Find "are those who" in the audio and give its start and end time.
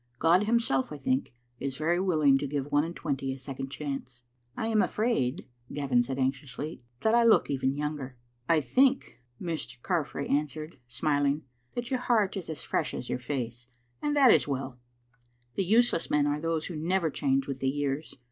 16.25-16.75